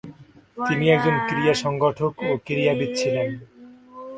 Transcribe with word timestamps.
তিনি 0.57 0.85
একজন 0.95 1.15
ক্রীড়া 1.27 1.55
সংগঠক 1.63 2.13
ও 2.27 2.31
ক্রীড়াবিদ 2.45 2.91
ছিলেন। 2.99 3.29